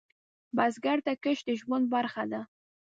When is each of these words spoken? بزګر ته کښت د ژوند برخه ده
بزګر 0.55 0.97
ته 1.05 1.13
کښت 1.23 1.43
د 1.47 1.49
ژوند 1.59 1.85
برخه 1.93 2.23
ده 2.31 2.41